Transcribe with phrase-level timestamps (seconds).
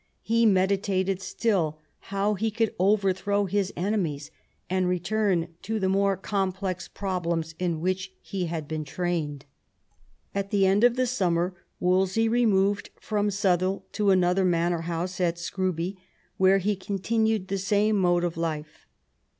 [0.23, 1.77] He meditated still
[2.09, 4.31] how he could overthrow his enemies
[4.67, 9.45] and return to the more complex problems in which he had been trained.
[10.33, 15.37] At the end of the summer Wolsey removed from Southwell to another manor house at
[15.37, 15.99] Scrooby,
[16.37, 18.87] where he continued the same mode of life.